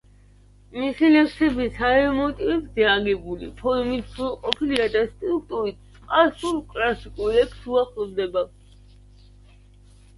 მისი 0.83 1.09
ლექსები 1.15 1.67
საერო 1.75 2.07
მოტივებზეა 2.19 2.95
აგებული, 3.01 3.51
ფორმით 3.61 4.09
სრულყოფილია 4.15 4.89
და 4.97 5.05
სტრუქტურით 5.13 5.87
სპარსულ 6.01 6.61
კლასიკურ 6.75 7.35
ლექსს 7.39 7.73
უახლოვდება. 7.75 8.49